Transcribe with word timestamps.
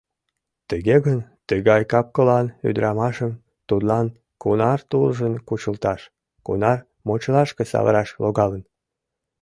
Тыге 0.69 0.95
гын, 1.05 1.19
тыгай 1.49 1.81
кап-кылан 1.91 2.45
ӱдырамашым 2.67 3.31
тудлан 3.67 4.07
кунар 4.41 4.79
туржын 4.89 5.33
кучылташ, 5.47 6.01
кунар 6.45 6.79
мочылашке 7.07 7.63
савыраш 7.71 8.09
логалын? 8.21 8.63